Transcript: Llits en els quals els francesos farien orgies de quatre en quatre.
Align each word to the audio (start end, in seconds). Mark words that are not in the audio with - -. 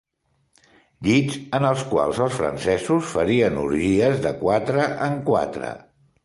Llits 1.07 1.35
en 1.57 1.67
els 1.71 1.83
quals 1.91 2.21
els 2.27 2.37
francesos 2.37 3.05
farien 3.11 3.61
orgies 3.65 4.19
de 4.25 4.33
quatre 4.41 4.89
en 5.11 5.21
quatre. 5.31 5.71